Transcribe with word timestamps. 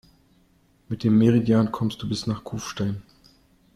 Mit 0.89 1.03
dem 1.03 1.15
Meridian 1.19 1.71
kommst 1.71 2.01
du 2.01 2.09
bis 2.09 2.25
nach 2.25 2.43
Kufstein. 2.43 3.03